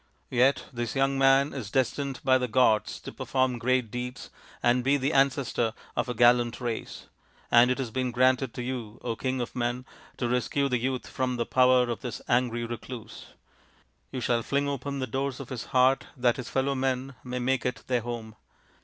Yet 0.31 0.65
this 0.73 0.95
young 0.95 1.15
man 1.19 1.53
is 1.53 1.69
destined 1.69 2.21
by 2.23 2.39
the 2.39 2.47
gods 2.47 2.99
to 3.01 3.11
per 3.11 3.23
form 3.25 3.59
great 3.59 3.91
deeds, 3.91 4.31
and 4.63 4.83
be 4.83 4.97
the 4.97 5.13
ancestor 5.13 5.75
of 5.95 6.09
a 6.09 6.15
gallant 6.15 6.59
race; 6.59 7.05
and 7.51 7.69
it 7.69 7.77
has 7.77 7.91
been 7.91 8.09
granted 8.09 8.51
to 8.55 8.63
you, 8.63 8.99
King 9.19 9.41
of 9.41 9.55
men, 9.55 9.85
to 10.17 10.27
rescue 10.27 10.67
the 10.69 10.79
youth 10.79 11.05
from 11.05 11.35
the 11.35 11.45
power 11.45 11.87
of 11.87 11.99
this 12.01 12.19
angry 12.27 12.61
260 12.61 12.87
THE 12.87 12.93
INDIAN 12.95 13.09
STORY 13.09 13.31
BOOK 13.31 14.11
recluse. 14.11 14.11
You 14.11 14.21
shall 14.21 14.41
fling 14.41 14.67
open 14.67 14.97
the 14.97 15.05
doors 15.05 15.39
of 15.39 15.49
his 15.49 15.65
heart, 15.65 16.05
that 16.17 16.37
his 16.37 16.49
fellow 16.49 16.73
men 16.73 17.13
may 17.23 17.37
make 17.37 17.63
it 17.63 17.83
their 17.85 18.01
home. 18.01 18.35